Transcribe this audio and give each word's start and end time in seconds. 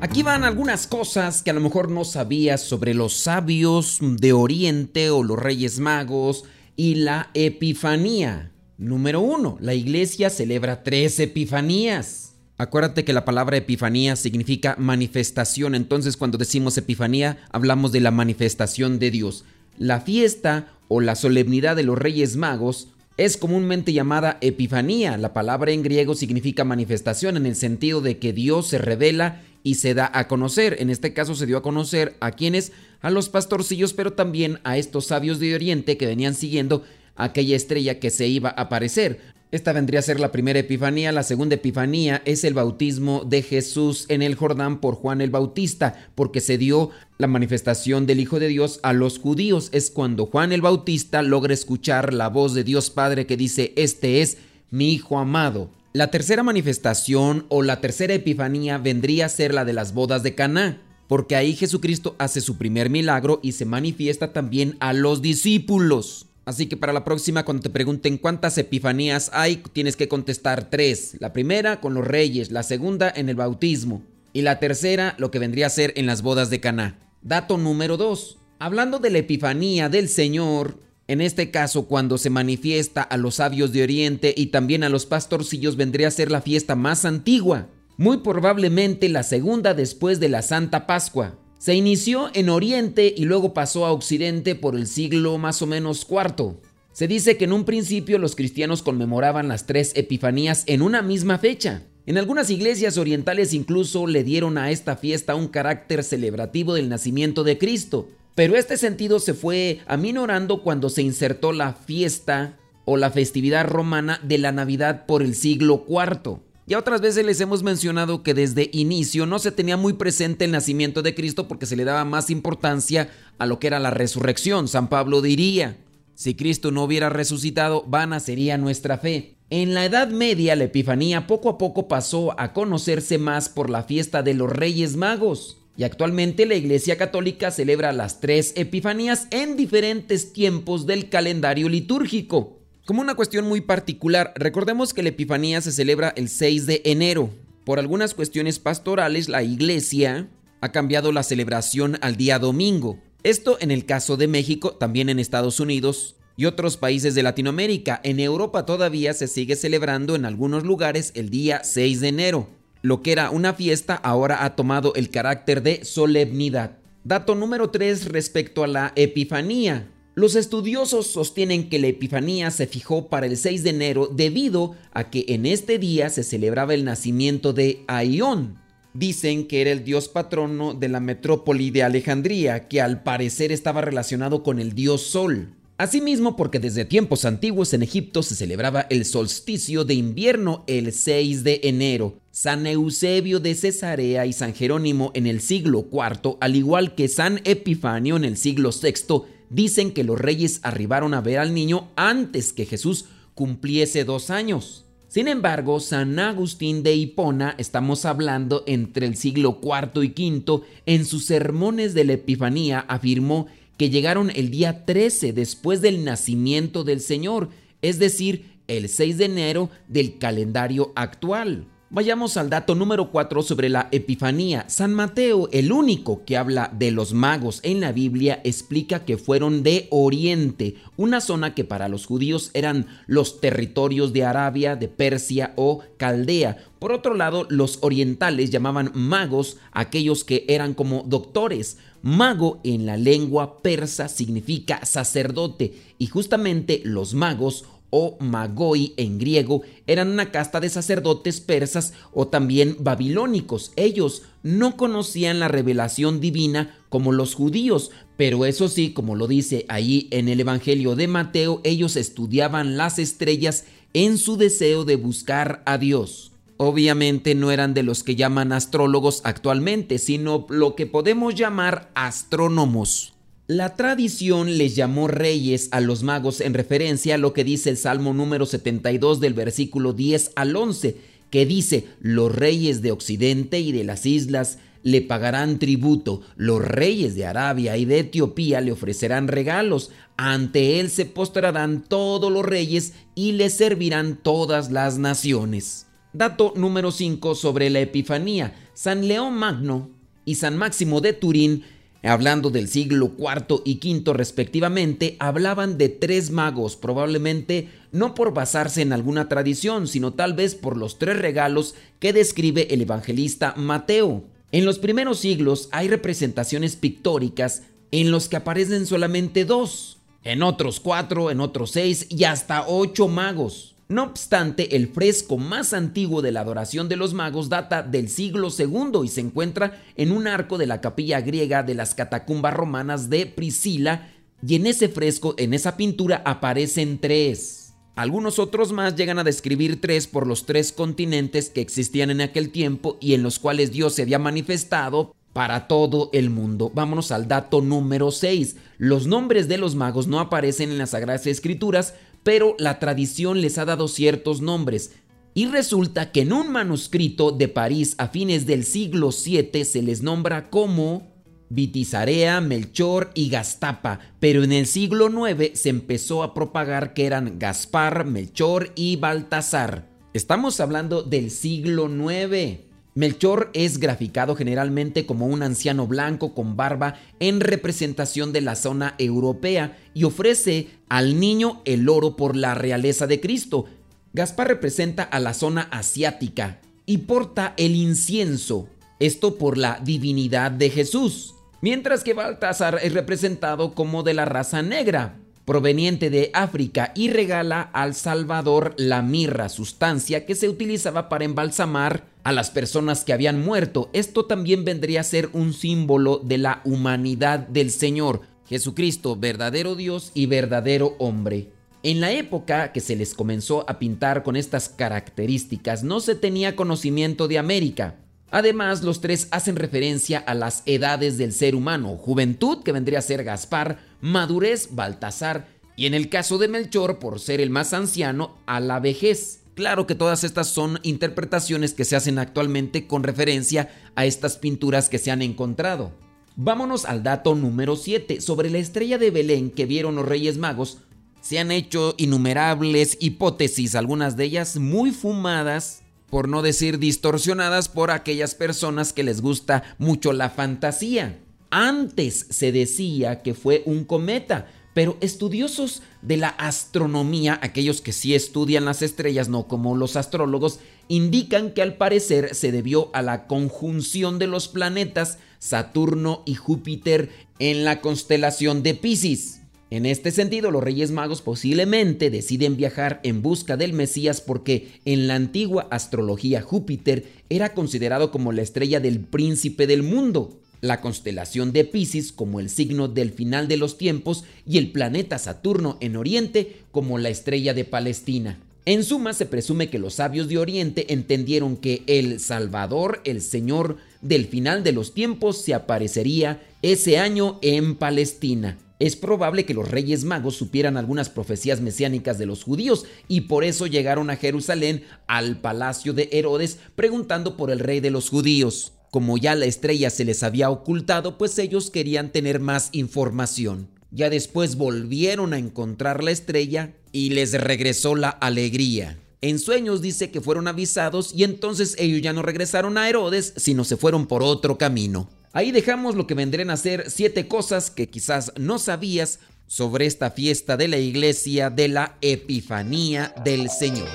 Aquí 0.00 0.22
van 0.22 0.44
algunas 0.44 0.86
cosas 0.86 1.42
que 1.42 1.50
a 1.50 1.52
lo 1.52 1.60
mejor 1.60 1.90
no 1.90 2.04
sabías 2.04 2.60
sobre 2.60 2.94
los 2.94 3.14
sabios 3.14 3.98
de 4.00 4.32
Oriente 4.32 5.10
o 5.10 5.24
los 5.24 5.36
Reyes 5.36 5.80
Magos 5.80 6.44
y 6.76 6.94
la 6.94 7.30
Epifanía. 7.34 8.52
Número 8.76 9.20
uno, 9.20 9.58
la 9.60 9.74
iglesia 9.74 10.30
celebra 10.30 10.84
tres 10.84 11.18
Epifanías. 11.18 12.36
Acuérdate 12.58 13.04
que 13.04 13.12
la 13.12 13.24
palabra 13.24 13.56
Epifanía 13.56 14.14
significa 14.14 14.76
manifestación, 14.78 15.74
entonces 15.74 16.16
cuando 16.16 16.38
decimos 16.38 16.78
Epifanía 16.78 17.38
hablamos 17.50 17.90
de 17.90 18.00
la 18.00 18.12
manifestación 18.12 19.00
de 19.00 19.10
Dios. 19.10 19.44
La 19.78 20.00
fiesta 20.00 20.74
o 20.86 21.00
la 21.00 21.16
solemnidad 21.16 21.74
de 21.74 21.82
los 21.82 21.98
Reyes 21.98 22.36
Magos 22.36 22.86
es 23.16 23.36
comúnmente 23.36 23.92
llamada 23.92 24.38
Epifanía. 24.40 25.16
La 25.18 25.32
palabra 25.32 25.72
en 25.72 25.82
griego 25.82 26.14
significa 26.14 26.62
manifestación 26.62 27.36
en 27.36 27.46
el 27.46 27.56
sentido 27.56 28.00
de 28.00 28.18
que 28.18 28.32
Dios 28.32 28.68
se 28.68 28.78
revela 28.78 29.42
y 29.68 29.74
se 29.74 29.92
da 29.92 30.10
a 30.14 30.28
conocer. 30.28 30.76
En 30.78 30.88
este 30.88 31.12
caso 31.12 31.34
se 31.34 31.44
dio 31.44 31.58
a 31.58 31.62
conocer 31.62 32.16
a 32.20 32.30
quienes, 32.30 32.72
a 33.02 33.10
los 33.10 33.28
pastorcillos, 33.28 33.92
pero 33.92 34.14
también 34.14 34.60
a 34.64 34.78
estos 34.78 35.04
sabios 35.04 35.40
de 35.40 35.54
Oriente 35.54 35.98
que 35.98 36.06
venían 36.06 36.34
siguiendo 36.34 36.84
aquella 37.16 37.54
estrella 37.54 38.00
que 38.00 38.08
se 38.08 38.28
iba 38.28 38.48
a 38.48 38.62
aparecer. 38.62 39.20
Esta 39.50 39.74
vendría 39.74 40.00
a 40.00 40.02
ser 40.02 40.20
la 40.20 40.32
primera 40.32 40.58
epifanía. 40.58 41.12
La 41.12 41.22
segunda 41.22 41.56
epifanía 41.56 42.22
es 42.24 42.44
el 42.44 42.54
bautismo 42.54 43.24
de 43.26 43.42
Jesús 43.42 44.06
en 44.08 44.22
el 44.22 44.36
Jordán 44.36 44.80
por 44.80 44.94
Juan 44.94 45.20
el 45.20 45.28
Bautista, 45.28 46.08
porque 46.14 46.40
se 46.40 46.56
dio 46.56 46.90
la 47.18 47.26
manifestación 47.26 48.06
del 48.06 48.20
Hijo 48.20 48.40
de 48.40 48.48
Dios 48.48 48.80
a 48.82 48.94
los 48.94 49.18
judíos. 49.18 49.68
Es 49.72 49.90
cuando 49.90 50.24
Juan 50.24 50.52
el 50.52 50.62
Bautista 50.62 51.20
logra 51.20 51.52
escuchar 51.52 52.14
la 52.14 52.30
voz 52.30 52.54
de 52.54 52.64
Dios 52.64 52.88
Padre 52.88 53.26
que 53.26 53.36
dice, 53.36 53.74
este 53.76 54.22
es 54.22 54.38
mi 54.70 54.94
Hijo 54.94 55.18
amado. 55.18 55.68
La 55.94 56.10
tercera 56.10 56.42
manifestación 56.42 57.46
o 57.48 57.62
la 57.62 57.80
tercera 57.80 58.12
epifanía 58.12 58.76
vendría 58.76 59.24
a 59.24 59.30
ser 59.30 59.54
la 59.54 59.64
de 59.64 59.72
las 59.72 59.94
bodas 59.94 60.22
de 60.22 60.34
Caná, 60.34 60.82
porque 61.06 61.34
ahí 61.34 61.54
Jesucristo 61.54 62.14
hace 62.18 62.42
su 62.42 62.58
primer 62.58 62.90
milagro 62.90 63.40
y 63.42 63.52
se 63.52 63.64
manifiesta 63.64 64.34
también 64.34 64.76
a 64.80 64.92
los 64.92 65.22
discípulos. 65.22 66.26
Así 66.44 66.66
que 66.66 66.76
para 66.76 66.92
la 66.92 67.04
próxima, 67.04 67.46
cuando 67.46 67.62
te 67.62 67.70
pregunten 67.70 68.18
cuántas 68.18 68.58
epifanías 68.58 69.30
hay, 69.32 69.62
tienes 69.72 69.96
que 69.96 70.08
contestar 70.08 70.68
tres. 70.68 71.16
La 71.20 71.32
primera 71.32 71.80
con 71.80 71.94
los 71.94 72.06
reyes, 72.06 72.50
la 72.50 72.62
segunda 72.62 73.10
en 73.14 73.30
el 73.30 73.36
bautismo 73.36 74.02
y 74.34 74.42
la 74.42 74.58
tercera 74.58 75.14
lo 75.18 75.30
que 75.30 75.38
vendría 75.38 75.68
a 75.68 75.70
ser 75.70 75.94
en 75.96 76.04
las 76.04 76.20
bodas 76.20 76.50
de 76.50 76.60
Caná. 76.60 76.98
Dato 77.22 77.56
número 77.56 77.96
dos. 77.96 78.38
Hablando 78.58 78.98
de 78.98 79.08
la 79.08 79.18
epifanía 79.18 79.88
del 79.88 80.08
Señor, 80.08 80.78
en 81.08 81.22
este 81.22 81.50
caso 81.50 81.86
cuando 81.86 82.18
se 82.18 82.30
manifiesta 82.30 83.02
a 83.02 83.16
los 83.16 83.36
sabios 83.36 83.72
de 83.72 83.82
Oriente 83.82 84.34
y 84.36 84.46
también 84.46 84.84
a 84.84 84.90
los 84.90 85.06
pastorcillos 85.06 85.76
vendría 85.76 86.08
a 86.08 86.12
ser 86.12 86.30
la 86.30 86.42
fiesta 86.42 86.76
más 86.76 87.06
antigua, 87.06 87.68
muy 87.96 88.18
probablemente 88.18 89.08
la 89.08 89.22
segunda 89.22 89.72
después 89.74 90.20
de 90.20 90.28
la 90.28 90.42
Santa 90.42 90.86
Pascua. 90.86 91.38
Se 91.58 91.74
inició 91.74 92.30
en 92.34 92.50
Oriente 92.50 93.12
y 93.16 93.24
luego 93.24 93.54
pasó 93.54 93.86
a 93.86 93.92
Occidente 93.92 94.54
por 94.54 94.76
el 94.76 94.86
siglo 94.86 95.38
más 95.38 95.62
o 95.62 95.66
menos 95.66 96.04
cuarto. 96.04 96.60
Se 96.92 97.08
dice 97.08 97.36
que 97.36 97.44
en 97.44 97.52
un 97.52 97.64
principio 97.64 98.18
los 98.18 98.36
cristianos 98.36 98.82
conmemoraban 98.82 99.48
las 99.48 99.66
tres 99.66 99.92
epifanías 99.96 100.62
en 100.66 100.82
una 100.82 101.00
misma 101.00 101.38
fecha. 101.38 101.84
En 102.06 102.18
algunas 102.18 102.50
iglesias 102.50 102.98
orientales 102.98 103.54
incluso 103.54 104.06
le 104.06 104.24
dieron 104.24 104.58
a 104.58 104.70
esta 104.70 104.96
fiesta 104.96 105.34
un 105.34 105.48
carácter 105.48 106.04
celebrativo 106.04 106.74
del 106.74 106.88
nacimiento 106.88 107.44
de 107.44 107.56
Cristo. 107.56 108.08
Pero 108.38 108.54
este 108.54 108.76
sentido 108.76 109.18
se 109.18 109.34
fue 109.34 109.80
aminorando 109.88 110.62
cuando 110.62 110.90
se 110.90 111.02
insertó 111.02 111.50
la 111.50 111.72
fiesta 111.72 112.56
o 112.84 112.96
la 112.96 113.10
festividad 113.10 113.66
romana 113.66 114.20
de 114.22 114.38
la 114.38 114.52
Navidad 114.52 115.06
por 115.06 115.22
el 115.22 115.34
siglo 115.34 115.84
IV. 115.88 116.38
Ya 116.64 116.78
otras 116.78 117.00
veces 117.00 117.26
les 117.26 117.40
hemos 117.40 117.64
mencionado 117.64 118.22
que 118.22 118.34
desde 118.34 118.70
inicio 118.72 119.26
no 119.26 119.40
se 119.40 119.50
tenía 119.50 119.76
muy 119.76 119.94
presente 119.94 120.44
el 120.44 120.52
nacimiento 120.52 121.02
de 121.02 121.16
Cristo 121.16 121.48
porque 121.48 121.66
se 121.66 121.74
le 121.74 121.82
daba 121.82 122.04
más 122.04 122.30
importancia 122.30 123.10
a 123.38 123.46
lo 123.46 123.58
que 123.58 123.66
era 123.66 123.80
la 123.80 123.90
resurrección. 123.90 124.68
San 124.68 124.88
Pablo 124.88 125.20
diría, 125.20 125.78
si 126.14 126.36
Cristo 126.36 126.70
no 126.70 126.84
hubiera 126.84 127.08
resucitado, 127.08 127.82
vana 127.88 128.20
sería 128.20 128.56
nuestra 128.56 128.98
fe. 128.98 129.34
En 129.50 129.74
la 129.74 129.84
Edad 129.84 130.10
Media 130.10 130.54
la 130.54 130.62
Epifanía 130.62 131.26
poco 131.26 131.48
a 131.48 131.58
poco 131.58 131.88
pasó 131.88 132.38
a 132.38 132.52
conocerse 132.52 133.18
más 133.18 133.48
por 133.48 133.68
la 133.68 133.82
fiesta 133.82 134.22
de 134.22 134.34
los 134.34 134.48
Reyes 134.48 134.94
Magos. 134.94 135.57
Y 135.78 135.84
actualmente 135.84 136.44
la 136.44 136.56
Iglesia 136.56 136.98
Católica 136.98 137.52
celebra 137.52 137.92
las 137.92 138.18
tres 138.18 138.52
Epifanías 138.56 139.28
en 139.30 139.56
diferentes 139.56 140.32
tiempos 140.32 140.86
del 140.86 141.08
calendario 141.08 141.68
litúrgico. 141.68 142.58
Como 142.84 143.00
una 143.00 143.14
cuestión 143.14 143.44
muy 143.46 143.60
particular, 143.60 144.32
recordemos 144.34 144.92
que 144.92 145.04
la 145.04 145.10
Epifanía 145.10 145.60
se 145.60 145.70
celebra 145.70 146.12
el 146.16 146.30
6 146.30 146.66
de 146.66 146.82
enero. 146.84 147.30
Por 147.64 147.78
algunas 147.78 148.14
cuestiones 148.14 148.58
pastorales, 148.58 149.28
la 149.28 149.44
iglesia 149.44 150.28
ha 150.60 150.72
cambiado 150.72 151.12
la 151.12 151.22
celebración 151.22 151.96
al 152.00 152.16
día 152.16 152.40
domingo. 152.40 152.98
Esto 153.22 153.56
en 153.60 153.70
el 153.70 153.86
caso 153.86 154.16
de 154.16 154.26
México, 154.26 154.72
también 154.72 155.08
en 155.08 155.20
Estados 155.20 155.60
Unidos 155.60 156.16
y 156.36 156.46
otros 156.46 156.76
países 156.76 157.14
de 157.14 157.22
Latinoamérica. 157.22 158.00
En 158.02 158.18
Europa 158.18 158.66
todavía 158.66 159.14
se 159.14 159.28
sigue 159.28 159.54
celebrando 159.54 160.16
en 160.16 160.24
algunos 160.24 160.64
lugares 160.64 161.12
el 161.14 161.30
día 161.30 161.62
6 161.62 162.00
de 162.00 162.08
enero. 162.08 162.57
Lo 162.88 163.02
que 163.02 163.12
era 163.12 163.28
una 163.28 163.52
fiesta 163.52 163.96
ahora 163.96 164.46
ha 164.46 164.56
tomado 164.56 164.94
el 164.94 165.10
carácter 165.10 165.62
de 165.62 165.84
solemnidad. 165.84 166.78
Dato 167.04 167.34
número 167.34 167.68
3 167.68 168.06
respecto 168.06 168.64
a 168.64 168.66
la 168.66 168.94
Epifanía. 168.96 169.90
Los 170.14 170.36
estudiosos 170.36 171.06
sostienen 171.06 171.68
que 171.68 171.78
la 171.78 171.88
Epifanía 171.88 172.50
se 172.50 172.66
fijó 172.66 173.10
para 173.10 173.26
el 173.26 173.36
6 173.36 173.62
de 173.62 173.68
enero 173.68 174.06
debido 174.06 174.74
a 174.94 175.10
que 175.10 175.26
en 175.28 175.44
este 175.44 175.78
día 175.78 176.08
se 176.08 176.24
celebraba 176.24 176.72
el 176.72 176.86
nacimiento 176.86 177.52
de 177.52 177.84
Aión. 177.88 178.58
Dicen 178.94 179.46
que 179.48 179.60
era 179.60 179.70
el 179.70 179.84
dios 179.84 180.08
patrono 180.08 180.72
de 180.72 180.88
la 180.88 181.00
metrópoli 181.00 181.70
de 181.70 181.82
Alejandría, 181.82 182.68
que 182.68 182.80
al 182.80 183.02
parecer 183.02 183.52
estaba 183.52 183.82
relacionado 183.82 184.42
con 184.42 184.58
el 184.58 184.72
dios 184.72 185.02
Sol. 185.02 185.54
Asimismo, 185.78 186.34
porque 186.34 186.58
desde 186.58 186.84
tiempos 186.84 187.24
antiguos 187.24 187.72
en 187.72 187.84
Egipto 187.84 188.24
se 188.24 188.34
celebraba 188.34 188.80
el 188.90 189.04
solsticio 189.04 189.84
de 189.84 189.94
invierno 189.94 190.64
el 190.66 190.92
6 190.92 191.44
de 191.44 191.60
enero. 191.62 192.18
San 192.32 192.66
Eusebio 192.66 193.38
de 193.38 193.54
Cesarea 193.54 194.26
y 194.26 194.32
San 194.32 194.54
Jerónimo 194.54 195.12
en 195.14 195.28
el 195.28 195.40
siglo 195.40 195.86
IV, 195.92 196.36
al 196.40 196.56
igual 196.56 196.96
que 196.96 197.06
San 197.06 197.40
Epifanio 197.44 198.16
en 198.16 198.24
el 198.24 198.36
siglo 198.36 198.70
VI, 198.72 199.22
dicen 199.50 199.92
que 199.92 200.02
los 200.02 200.18
reyes 200.18 200.58
arribaron 200.64 201.14
a 201.14 201.20
ver 201.20 201.38
al 201.38 201.54
niño 201.54 201.92
antes 201.94 202.52
que 202.52 202.66
Jesús 202.66 203.04
cumpliese 203.34 204.02
dos 204.02 204.30
años. 204.30 204.84
Sin 205.06 205.28
embargo, 205.28 205.78
San 205.78 206.18
Agustín 206.18 206.82
de 206.82 206.96
Hipona, 206.96 207.54
estamos 207.56 208.04
hablando 208.04 208.64
entre 208.66 209.06
el 209.06 209.16
siglo 209.16 209.60
IV 209.62 210.02
y 210.02 210.08
V, 210.08 210.62
en 210.86 211.04
sus 211.04 211.26
sermones 211.26 211.94
de 211.94 212.04
la 212.04 212.14
Epifanía 212.14 212.80
afirmó 212.80 213.46
que 213.78 213.88
llegaron 213.88 214.30
el 214.34 214.50
día 214.50 214.84
13 214.84 215.32
después 215.32 215.80
del 215.80 216.04
nacimiento 216.04 216.84
del 216.84 217.00
Señor, 217.00 217.48
es 217.80 217.98
decir, 217.98 218.58
el 218.66 218.90
6 218.90 219.16
de 219.16 219.24
enero 219.24 219.70
del 219.86 220.18
calendario 220.18 220.92
actual. 220.94 221.66
Vayamos 221.90 222.36
al 222.36 222.50
dato 222.50 222.74
número 222.74 223.10
4 223.10 223.42
sobre 223.42 223.70
la 223.70 223.88
Epifanía. 223.92 224.68
San 224.68 224.92
Mateo, 224.92 225.48
el 225.52 225.72
único 225.72 226.22
que 226.26 226.36
habla 226.36 226.70
de 226.76 226.90
los 226.90 227.14
magos 227.14 227.60
en 227.62 227.80
la 227.80 227.92
Biblia, 227.92 228.42
explica 228.44 229.06
que 229.06 229.16
fueron 229.16 229.62
de 229.62 229.88
Oriente, 229.90 230.74
una 230.98 231.22
zona 231.22 231.54
que 231.54 231.64
para 231.64 231.88
los 231.88 232.04
judíos 232.04 232.50
eran 232.52 232.86
los 233.06 233.40
territorios 233.40 234.12
de 234.12 234.26
Arabia, 234.26 234.76
de 234.76 234.88
Persia 234.88 235.54
o 235.56 235.80
Caldea. 235.96 236.58
Por 236.78 236.92
otro 236.92 237.14
lado, 237.14 237.46
los 237.48 237.78
orientales 237.80 238.50
llamaban 238.50 238.90
magos 238.92 239.56
aquellos 239.72 240.24
que 240.24 240.44
eran 240.46 240.74
como 240.74 241.04
doctores. 241.06 241.78
Mago 242.02 242.60
en 242.64 242.84
la 242.84 242.98
lengua 242.98 243.62
persa 243.62 244.08
significa 244.08 244.84
sacerdote 244.84 245.80
y 245.96 246.08
justamente 246.08 246.82
los 246.84 247.14
magos 247.14 247.64
o 247.90 248.16
magoi 248.20 248.94
en 248.96 249.18
griego 249.18 249.62
eran 249.86 250.08
una 250.08 250.30
casta 250.30 250.60
de 250.60 250.68
sacerdotes 250.68 251.40
persas 251.40 251.92
o 252.12 252.28
también 252.28 252.76
babilónicos. 252.80 253.72
Ellos 253.76 254.22
no 254.42 254.76
conocían 254.76 255.40
la 255.40 255.48
revelación 255.48 256.20
divina 256.20 256.76
como 256.88 257.12
los 257.12 257.34
judíos, 257.34 257.90
pero 258.16 258.44
eso 258.44 258.68
sí, 258.68 258.92
como 258.92 259.14
lo 259.16 259.26
dice 259.26 259.64
ahí 259.68 260.08
en 260.10 260.28
el 260.28 260.40
Evangelio 260.40 260.96
de 260.96 261.08
Mateo, 261.08 261.60
ellos 261.64 261.96
estudiaban 261.96 262.76
las 262.76 262.98
estrellas 262.98 263.64
en 263.94 264.18
su 264.18 264.36
deseo 264.36 264.84
de 264.84 264.96
buscar 264.96 265.62
a 265.66 265.78
Dios. 265.78 266.32
Obviamente 266.56 267.36
no 267.36 267.52
eran 267.52 267.72
de 267.72 267.84
los 267.84 268.02
que 268.02 268.16
llaman 268.16 268.52
astrólogos 268.52 269.20
actualmente, 269.24 269.98
sino 269.98 270.46
lo 270.48 270.74
que 270.74 270.86
podemos 270.86 271.36
llamar 271.36 271.90
astrónomos. 271.94 273.14
La 273.48 273.76
tradición 273.76 274.58
les 274.58 274.76
llamó 274.76 275.08
reyes 275.08 275.68
a 275.70 275.80
los 275.80 276.02
magos 276.02 276.42
en 276.42 276.52
referencia 276.52 277.14
a 277.14 277.18
lo 277.18 277.32
que 277.32 277.44
dice 277.44 277.70
el 277.70 277.78
Salmo 277.78 278.12
número 278.12 278.44
72 278.44 279.20
del 279.20 279.32
versículo 279.32 279.94
10 279.94 280.32
al 280.36 280.54
11, 280.54 280.98
que 281.30 281.46
dice, 281.46 281.86
los 281.98 282.36
reyes 282.36 282.82
de 282.82 282.92
Occidente 282.92 283.58
y 283.58 283.72
de 283.72 283.84
las 283.84 284.04
islas 284.04 284.58
le 284.82 285.00
pagarán 285.00 285.58
tributo, 285.58 286.20
los 286.36 286.60
reyes 286.60 287.14
de 287.14 287.24
Arabia 287.24 287.78
y 287.78 287.86
de 287.86 288.00
Etiopía 288.00 288.60
le 288.60 288.72
ofrecerán 288.72 289.28
regalos, 289.28 289.92
ante 290.18 290.78
él 290.78 290.90
se 290.90 291.06
postrarán 291.06 291.82
todos 291.82 292.30
los 292.30 292.44
reyes 292.44 292.92
y 293.14 293.32
le 293.32 293.48
servirán 293.48 294.18
todas 294.22 294.70
las 294.70 294.98
naciones. 294.98 295.86
Dato 296.12 296.52
número 296.54 296.92
5 296.92 297.34
sobre 297.34 297.70
la 297.70 297.80
Epifanía. 297.80 298.54
San 298.74 299.08
León 299.08 299.32
Magno 299.38 299.88
y 300.26 300.34
San 300.34 300.58
Máximo 300.58 301.00
de 301.00 301.14
Turín, 301.14 301.64
hablando 302.08 302.50
del 302.50 302.68
siglo 302.68 303.12
IV 303.18 303.62
y 303.64 303.78
V 303.82 304.12
respectivamente, 304.12 305.16
hablaban 305.18 305.78
de 305.78 305.88
tres 305.88 306.30
magos, 306.30 306.76
probablemente 306.76 307.68
no 307.92 308.14
por 308.14 308.34
basarse 308.34 308.82
en 308.82 308.92
alguna 308.92 309.28
tradición, 309.28 309.86
sino 309.86 310.12
tal 310.12 310.34
vez 310.34 310.54
por 310.54 310.76
los 310.76 310.98
tres 310.98 311.18
regalos 311.18 311.74
que 311.98 312.12
describe 312.12 312.72
el 312.74 312.82
evangelista 312.82 313.54
Mateo. 313.56 314.24
En 314.52 314.64
los 314.64 314.78
primeros 314.78 315.18
siglos 315.18 315.68
hay 315.72 315.88
representaciones 315.88 316.76
pictóricas 316.76 317.62
en 317.90 318.10
los 318.10 318.28
que 318.28 318.36
aparecen 318.36 318.86
solamente 318.86 319.44
dos, 319.44 319.98
en 320.24 320.42
otros 320.42 320.80
cuatro, 320.80 321.30
en 321.30 321.40
otros 321.40 321.70
seis 321.70 322.06
y 322.10 322.24
hasta 322.24 322.66
ocho 322.66 323.08
magos. 323.08 323.74
No 323.88 324.02
obstante, 324.02 324.76
el 324.76 324.88
fresco 324.88 325.38
más 325.38 325.72
antiguo 325.72 326.20
de 326.20 326.30
la 326.30 326.40
adoración 326.40 326.90
de 326.90 326.96
los 326.96 327.14
magos 327.14 327.48
data 327.48 327.82
del 327.82 328.10
siglo 328.10 328.48
II 328.56 329.00
y 329.02 329.08
se 329.08 329.22
encuentra 329.22 329.82
en 329.96 330.12
un 330.12 330.26
arco 330.26 330.58
de 330.58 330.66
la 330.66 330.82
capilla 330.82 331.22
griega 331.22 331.62
de 331.62 331.74
las 331.74 331.94
catacumbas 331.94 332.52
romanas 332.52 333.08
de 333.08 333.24
Priscila 333.24 334.10
y 334.46 334.56
en 334.56 334.66
ese 334.66 334.90
fresco, 334.90 335.34
en 335.38 335.54
esa 335.54 335.78
pintura, 335.78 336.20
aparecen 336.26 336.98
tres. 336.98 337.74
Algunos 337.96 338.38
otros 338.38 338.72
más 338.72 338.94
llegan 338.94 339.18
a 339.18 339.24
describir 339.24 339.80
tres 339.80 340.06
por 340.06 340.26
los 340.26 340.44
tres 340.44 340.70
continentes 340.70 341.48
que 341.48 341.62
existían 341.62 342.10
en 342.10 342.20
aquel 342.20 342.50
tiempo 342.50 342.98
y 343.00 343.14
en 343.14 343.22
los 343.22 343.38
cuales 343.38 343.72
Dios 343.72 343.94
se 343.94 344.02
había 344.02 344.18
manifestado 344.18 345.16
para 345.32 345.66
todo 345.66 346.10
el 346.12 346.30
mundo. 346.30 346.70
Vámonos 346.74 347.10
al 347.10 347.28
dato 347.28 347.60
número 347.60 348.10
6. 348.10 348.56
Los 348.78 349.06
nombres 349.06 349.48
de 349.48 349.58
los 349.58 349.74
magos 349.74 350.06
no 350.06 350.20
aparecen 350.20 350.70
en 350.70 350.78
las 350.78 350.90
Sagradas 350.90 351.26
Escrituras, 351.26 351.94
pero 352.28 352.54
la 352.58 352.78
tradición 352.78 353.40
les 353.40 353.56
ha 353.56 353.64
dado 353.64 353.88
ciertos 353.88 354.42
nombres. 354.42 354.92
Y 355.32 355.46
resulta 355.46 356.12
que 356.12 356.20
en 356.20 356.34
un 356.34 356.52
manuscrito 356.52 357.32
de 357.32 357.48
París 357.48 357.94
a 357.96 358.08
fines 358.08 358.44
del 358.44 358.64
siglo 358.66 359.08
VII 359.08 359.64
se 359.64 359.80
les 359.80 360.02
nombra 360.02 360.50
como 360.50 361.10
Vitizarea, 361.48 362.42
Melchor 362.42 363.12
y 363.14 363.30
Gastapa, 363.30 364.00
pero 364.20 364.44
en 364.44 364.52
el 364.52 364.66
siglo 364.66 365.08
IX 365.08 365.58
se 365.58 365.70
empezó 365.70 366.22
a 366.22 366.34
propagar 366.34 366.92
que 366.92 367.06
eran 367.06 367.38
Gaspar, 367.38 368.04
Melchor 368.04 368.72
y 368.74 368.96
Baltasar. 368.96 369.88
Estamos 370.12 370.60
hablando 370.60 371.02
del 371.02 371.30
siglo 371.30 371.88
IX. 371.88 372.67
Melchor 372.98 373.50
es 373.52 373.78
graficado 373.78 374.34
generalmente 374.34 375.06
como 375.06 375.28
un 375.28 375.44
anciano 375.44 375.86
blanco 375.86 376.34
con 376.34 376.56
barba 376.56 376.96
en 377.20 377.38
representación 377.38 378.32
de 378.32 378.40
la 378.40 378.56
zona 378.56 378.96
europea 378.98 379.78
y 379.94 380.02
ofrece 380.02 380.66
al 380.88 381.20
niño 381.20 381.62
el 381.64 381.88
oro 381.88 382.16
por 382.16 382.34
la 382.34 382.56
realeza 382.56 383.06
de 383.06 383.20
Cristo. 383.20 383.66
Gaspar 384.14 384.48
representa 384.48 385.04
a 385.04 385.20
la 385.20 385.32
zona 385.32 385.68
asiática 385.70 386.58
y 386.86 386.98
porta 386.98 387.54
el 387.56 387.76
incienso, 387.76 388.68
esto 388.98 389.38
por 389.38 389.58
la 389.58 389.78
divinidad 389.84 390.50
de 390.50 390.68
Jesús, 390.68 391.36
mientras 391.60 392.02
que 392.02 392.14
Baltasar 392.14 392.80
es 392.82 392.94
representado 392.94 393.76
como 393.76 394.02
de 394.02 394.14
la 394.14 394.24
raza 394.24 394.62
negra, 394.62 395.20
proveniente 395.48 396.10
de 396.10 396.30
África 396.34 396.92
y 396.94 397.08
regala 397.08 397.62
al 397.62 397.94
Salvador 397.94 398.74
la 398.76 399.00
mirra, 399.00 399.48
sustancia 399.48 400.26
que 400.26 400.34
se 400.34 400.46
utilizaba 400.46 401.08
para 401.08 401.24
embalsamar 401.24 402.04
a 402.22 402.32
las 402.32 402.50
personas 402.50 403.02
que 403.02 403.14
habían 403.14 403.42
muerto. 403.42 403.88
Esto 403.94 404.26
también 404.26 404.66
vendría 404.66 405.00
a 405.00 405.04
ser 405.04 405.30
un 405.32 405.54
símbolo 405.54 406.18
de 406.18 406.36
la 406.36 406.60
humanidad 406.66 407.38
del 407.38 407.70
Señor, 407.70 408.20
Jesucristo, 408.46 409.16
verdadero 409.16 409.74
Dios 409.74 410.10
y 410.12 410.26
verdadero 410.26 410.96
hombre. 410.98 411.48
En 411.82 412.02
la 412.02 412.12
época 412.12 412.70
que 412.72 412.80
se 412.80 412.94
les 412.94 413.14
comenzó 413.14 413.64
a 413.70 413.78
pintar 413.78 414.24
con 414.24 414.36
estas 414.36 414.68
características, 414.68 415.82
no 415.82 416.00
se 416.00 416.14
tenía 416.14 416.56
conocimiento 416.56 417.26
de 417.26 417.38
América. 417.38 417.96
Además, 418.30 418.82
los 418.82 419.00
tres 419.00 419.28
hacen 419.30 419.56
referencia 419.56 420.18
a 420.18 420.34
las 420.34 420.62
edades 420.66 421.16
del 421.16 421.32
ser 421.32 421.54
humano, 421.54 421.96
juventud, 421.96 422.62
que 422.62 422.72
vendría 422.72 422.98
a 422.98 423.02
ser 423.02 423.24
Gaspar, 423.24 423.78
madurez, 424.00 424.68
Baltasar, 424.72 425.48
y 425.76 425.86
en 425.86 425.94
el 425.94 426.08
caso 426.08 426.38
de 426.38 426.48
Melchor, 426.48 426.98
por 426.98 427.20
ser 427.20 427.40
el 427.40 427.50
más 427.50 427.72
anciano, 427.72 428.36
a 428.46 428.60
la 428.60 428.80
vejez. 428.80 429.40
Claro 429.54 429.86
que 429.86 429.94
todas 429.94 430.24
estas 430.24 430.48
son 430.48 430.78
interpretaciones 430.82 431.72
que 431.72 431.84
se 431.84 431.96
hacen 431.96 432.18
actualmente 432.18 432.86
con 432.86 433.02
referencia 433.02 433.70
a 433.94 434.04
estas 434.04 434.36
pinturas 434.36 434.88
que 434.88 434.98
se 434.98 435.10
han 435.10 435.22
encontrado. 435.22 435.92
Vámonos 436.36 436.84
al 436.84 437.02
dato 437.02 437.34
número 437.34 437.76
7. 437.76 438.20
Sobre 438.20 438.50
la 438.50 438.58
estrella 438.58 438.98
de 438.98 439.10
Belén 439.10 439.50
que 439.50 439.66
vieron 439.66 439.96
los 439.96 440.06
Reyes 440.06 440.36
Magos, 440.36 440.78
se 441.20 441.38
han 441.38 441.50
hecho 441.50 441.94
innumerables 441.96 442.96
hipótesis, 443.00 443.74
algunas 443.74 444.16
de 444.16 444.24
ellas 444.24 444.56
muy 444.56 444.92
fumadas 444.92 445.82
por 446.10 446.28
no 446.28 446.42
decir 446.42 446.78
distorsionadas 446.78 447.68
por 447.68 447.90
aquellas 447.90 448.34
personas 448.34 448.92
que 448.92 449.02
les 449.02 449.20
gusta 449.20 449.62
mucho 449.78 450.12
la 450.12 450.30
fantasía. 450.30 451.18
Antes 451.50 452.26
se 452.30 452.52
decía 452.52 453.22
que 453.22 453.34
fue 453.34 453.62
un 453.66 453.84
cometa, 453.84 454.48
pero 454.74 454.96
estudiosos 455.00 455.82
de 456.02 456.18
la 456.18 456.28
astronomía, 456.28 457.38
aquellos 457.42 457.80
que 457.80 457.92
sí 457.92 458.14
estudian 458.14 458.64
las 458.64 458.82
estrellas, 458.82 459.28
no 459.28 459.48
como 459.48 459.76
los 459.76 459.96
astrólogos, 459.96 460.60
indican 460.88 461.50
que 461.52 461.62
al 461.62 461.76
parecer 461.76 462.34
se 462.34 462.52
debió 462.52 462.90
a 462.94 463.02
la 463.02 463.26
conjunción 463.26 464.18
de 464.18 464.26
los 464.26 464.48
planetas 464.48 465.18
Saturno 465.38 466.22
y 466.26 466.34
Júpiter 466.34 467.10
en 467.38 467.64
la 467.64 467.80
constelación 467.80 468.62
de 468.62 468.74
Pisces. 468.74 469.37
En 469.70 469.84
este 469.84 470.12
sentido, 470.12 470.50
los 470.50 470.64
Reyes 470.64 470.92
Magos 470.92 471.20
posiblemente 471.20 472.08
deciden 472.08 472.56
viajar 472.56 473.00
en 473.02 473.20
busca 473.20 473.58
del 473.58 473.74
Mesías 473.74 474.22
porque 474.22 474.68
en 474.86 475.06
la 475.06 475.14
antigua 475.14 475.68
astrología 475.70 476.40
Júpiter 476.40 477.04
era 477.28 477.52
considerado 477.52 478.10
como 478.10 478.32
la 478.32 478.40
estrella 478.40 478.80
del 478.80 479.00
príncipe 479.00 479.66
del 479.66 479.82
mundo, 479.82 480.40
la 480.62 480.80
constelación 480.80 481.52
de 481.52 481.64
Pisces 481.64 482.12
como 482.12 482.40
el 482.40 482.48
signo 482.48 482.88
del 482.88 483.10
final 483.10 483.46
de 483.46 483.58
los 483.58 483.76
tiempos 483.76 484.24
y 484.46 484.56
el 484.56 484.72
planeta 484.72 485.18
Saturno 485.18 485.76
en 485.80 485.96
Oriente 485.96 486.56
como 486.70 486.96
la 486.96 487.10
estrella 487.10 487.52
de 487.52 487.66
Palestina. 487.66 488.38
En 488.64 488.84
suma, 488.84 489.12
se 489.12 489.26
presume 489.26 489.68
que 489.68 489.78
los 489.78 489.94
sabios 489.94 490.28
de 490.28 490.38
Oriente 490.38 490.92
entendieron 490.92 491.58
que 491.58 491.82
el 491.86 492.20
Salvador, 492.20 493.00
el 493.04 493.20
Señor 493.20 493.76
del 494.00 494.26
final 494.26 494.64
de 494.64 494.72
los 494.72 494.94
tiempos, 494.94 495.42
se 495.42 495.52
aparecería 495.52 496.42
ese 496.62 496.98
año 496.98 497.38
en 497.42 497.76
Palestina. 497.76 498.58
Es 498.78 498.94
probable 498.94 499.44
que 499.44 499.54
los 499.54 499.68
reyes 499.68 500.04
magos 500.04 500.36
supieran 500.36 500.76
algunas 500.76 501.10
profecías 501.10 501.60
mesiánicas 501.60 502.16
de 502.18 502.26
los 502.26 502.44
judíos 502.44 502.84
y 503.08 503.22
por 503.22 503.42
eso 503.42 503.66
llegaron 503.66 504.08
a 504.08 504.16
Jerusalén 504.16 504.84
al 505.08 505.40
palacio 505.40 505.92
de 505.92 506.08
Herodes 506.12 506.58
preguntando 506.76 507.36
por 507.36 507.50
el 507.50 507.58
rey 507.58 507.80
de 507.80 507.90
los 507.90 508.08
judíos. 508.08 508.72
Como 508.90 509.18
ya 509.18 509.34
la 509.34 509.46
estrella 509.46 509.90
se 509.90 510.04
les 510.04 510.22
había 510.22 510.50
ocultado, 510.50 511.18
pues 511.18 511.38
ellos 511.38 511.70
querían 511.70 512.10
tener 512.10 512.38
más 512.40 512.68
información. 512.72 513.68
Ya 513.90 514.10
después 514.10 514.56
volvieron 514.56 515.32
a 515.32 515.38
encontrar 515.38 516.04
la 516.04 516.10
estrella 516.10 516.74
y 516.92 517.10
les 517.10 517.32
regresó 517.32 517.96
la 517.96 518.10
alegría. 518.10 518.98
En 519.20 519.40
sueños 519.40 519.82
dice 519.82 520.10
que 520.10 520.20
fueron 520.20 520.46
avisados 520.46 521.12
y 521.14 521.24
entonces 521.24 521.74
ellos 521.78 522.00
ya 522.00 522.12
no 522.12 522.22
regresaron 522.22 522.78
a 522.78 522.88
Herodes, 522.88 523.34
sino 523.36 523.64
se 523.64 523.76
fueron 523.76 524.06
por 524.06 524.22
otro 524.22 524.56
camino. 524.56 525.10
Ahí 525.32 525.52
dejamos 525.52 525.94
lo 525.94 526.06
que 526.06 526.14
vendrán 526.14 526.50
a 526.50 526.56
ser 526.56 526.90
siete 526.90 527.28
cosas 527.28 527.70
que 527.70 527.88
quizás 527.88 528.32
no 528.36 528.58
sabías 528.58 529.20
sobre 529.46 529.86
esta 529.86 530.10
fiesta 530.10 530.56
de 530.56 530.68
la 530.68 530.78
iglesia 530.78 531.50
de 531.50 531.68
la 531.68 531.96
Epifanía 532.00 533.14
del 533.24 533.50
Señor. 533.50 533.88